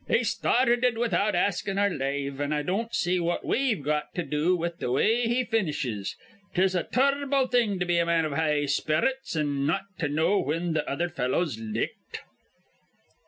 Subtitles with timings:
[0.07, 4.55] "He started without askin' our lave, an' I don't see what we've got to do
[4.55, 6.15] with th' way he finishes.
[6.55, 10.09] 'Tis a tur rble thing to be a man iv high sperrits, an' not to
[10.09, 12.21] know whin th' other fellow's licked."